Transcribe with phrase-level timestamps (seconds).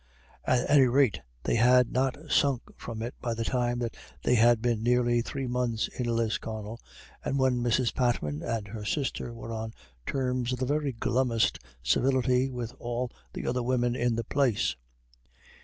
[0.45, 4.59] At any rate they had not sunk from it by the time that they had
[4.59, 6.81] been nearly three months in Lisconnel,
[7.23, 7.93] and when Mrs.
[7.93, 9.75] Patman and her sister were on
[10.07, 14.75] terms of the very glummest civility with all the other women in the place.